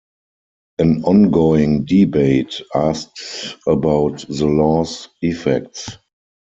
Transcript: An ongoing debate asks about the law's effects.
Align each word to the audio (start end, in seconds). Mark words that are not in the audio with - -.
An 0.79 1.03
ongoing 1.03 1.85
debate 1.85 2.59
asks 2.73 3.53
about 3.67 4.25
the 4.27 4.47
law's 4.47 5.09
effects. 5.21 5.89